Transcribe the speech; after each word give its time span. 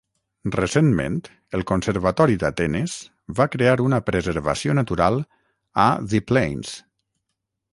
Recentment, 0.53 1.17
el 1.57 1.65
Conservatori 1.71 2.37
d'Atenes 2.43 2.95
va 3.41 3.47
crear 3.57 3.75
una 3.91 4.01
preservació 4.09 4.77
natural 4.79 5.23
a 5.85 5.87
The 6.15 6.23
Plains. 6.33 6.73